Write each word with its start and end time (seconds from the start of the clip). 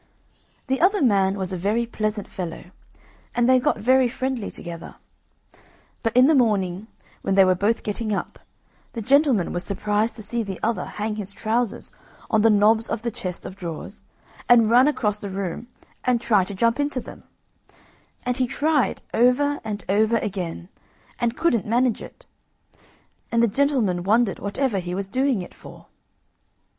The 0.65 0.81
other 0.81 1.03
man 1.03 1.35
was 1.37 1.53
a 1.53 1.57
very 1.59 1.85
pleasant 1.85 2.27
fellow, 2.27 2.71
and 3.35 3.47
they 3.47 3.59
got 3.59 3.77
very 3.77 4.07
friendly 4.07 4.49
together; 4.49 4.95
but 6.01 6.17
in 6.17 6.25
the 6.25 6.33
morning, 6.33 6.87
when 7.21 7.35
they 7.35 7.45
were 7.45 7.53
both 7.53 7.83
getting 7.83 8.11
up, 8.11 8.39
the 8.93 9.03
gentleman 9.03 9.53
was 9.53 9.63
surprised 9.63 10.15
to 10.15 10.23
see 10.23 10.41
the 10.41 10.59
other 10.63 10.85
hang 10.85 11.17
his 11.17 11.31
trousers 11.31 11.91
on 12.31 12.41
the 12.41 12.49
knobs 12.49 12.89
of 12.89 13.03
the 13.03 13.11
chest 13.11 13.45
of 13.45 13.55
drawers 13.55 14.07
and 14.49 14.71
run 14.71 14.87
across 14.87 15.19
the 15.19 15.29
room 15.29 15.67
and 16.03 16.19
try 16.19 16.43
to 16.45 16.55
jump 16.55 16.79
into 16.79 16.99
them, 16.99 17.21
and 18.23 18.37
he 18.37 18.47
tried 18.47 19.03
over 19.13 19.59
and 19.63 19.85
over 19.87 20.17
again, 20.17 20.67
and 21.19 21.37
couldn't 21.37 21.63
manage 21.67 22.01
it; 22.01 22.25
and 23.31 23.43
the 23.43 23.47
gentleman 23.47 24.01
wondered 24.01 24.39
whatever 24.39 24.79
he 24.79 24.95
was 24.95 25.07
doing 25.07 25.43
it 25.43 25.53
for. 25.53 25.85